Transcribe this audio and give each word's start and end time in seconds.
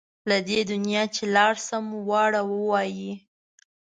له 0.29 0.37
دې 0.47 0.59
دنیا 0.71 1.03
چې 1.15 1.23
لاړ 1.35 1.53
شم 1.65 1.85
واړه 2.09 2.41
وایي. 2.69 3.13